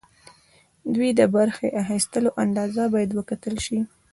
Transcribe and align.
دوی 0.93 1.09
د 1.19 1.21
برخې 1.35 1.67
اخیستلو 1.83 2.29
اندازه 2.43 2.83
باید 2.93 3.11
وکتل 3.19 3.55
شي. 3.65 3.79